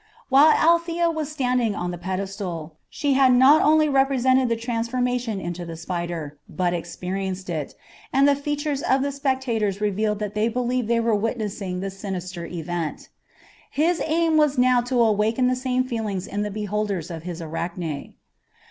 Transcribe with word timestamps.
While 0.29 0.49
Althea 0.49 1.11
was 1.11 1.31
standing 1.31 1.75
on 1.75 1.91
the 1.91 1.97
pedestal, 1.99 2.77
she 2.89 3.13
had 3.13 3.33
not 3.33 3.61
only 3.61 3.87
represented 3.87 4.49
the 4.49 4.55
transformation 4.55 5.39
into 5.39 5.63
the 5.63 5.77
spider, 5.77 6.39
but 6.49 6.73
experienced 6.73 7.51
it, 7.51 7.75
and 8.11 8.27
the 8.27 8.35
features 8.35 8.81
of 8.81 9.03
the 9.03 9.11
spectators 9.11 9.79
revealed 9.79 10.17
that 10.17 10.33
they 10.33 10.47
believed 10.47 10.87
they 10.87 10.99
were 10.99 11.13
witnessing 11.13 11.81
the 11.81 11.91
sinister 11.91 12.47
event. 12.47 13.09
His 13.69 14.01
aim 14.03 14.37
was 14.37 14.57
now 14.57 14.81
to 14.81 14.99
awaken 14.99 15.45
the 15.45 15.55
same 15.55 15.83
feeling 15.83 16.19
in 16.31 16.41
the 16.41 16.49
beholders 16.49 17.11
of 17.11 17.21
his 17.21 17.39
Arachne. 17.39 18.15